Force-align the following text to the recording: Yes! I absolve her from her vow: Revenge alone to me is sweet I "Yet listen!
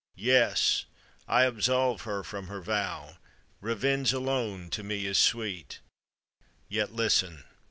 Yes! 0.17 0.85
I 1.27 1.43
absolve 1.43 2.01
her 2.05 2.23
from 2.23 2.47
her 2.47 2.59
vow: 2.59 3.19
Revenge 3.59 4.13
alone 4.13 4.71
to 4.71 4.81
me 4.81 5.05
is 5.05 5.19
sweet 5.19 5.79
I 6.41 6.45
"Yet 6.67 6.91
listen! 6.91 7.43